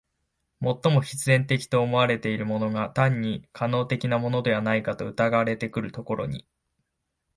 [0.61, 6.47] 最も必然的と思われているものが単に可能的なものではないかと疑われてくるところに、